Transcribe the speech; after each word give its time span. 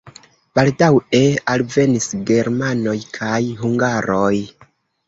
Baldaŭe 0.59 1.19
alvenis 1.57 2.09
germanoj 2.31 2.99
kaj 3.21 3.39
hungaroj. 3.63 4.35